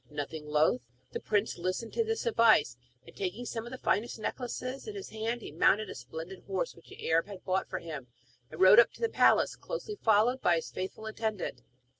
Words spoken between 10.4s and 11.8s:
by his faithful attendant.